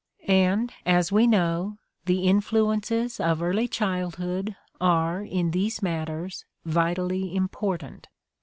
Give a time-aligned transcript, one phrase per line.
[0.27, 7.35] And, as we know, the influ ences of early childhood are, in these matters, vitally
[7.35, 8.07] important.